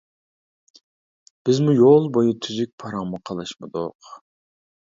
بىزمۇ 1.49 1.75
يول 1.81 2.09
بويى 2.17 2.35
تۈزۈك 2.47 2.73
پاراڭمۇ 2.85 3.23
قىلىشمىدۇق. 3.31 4.13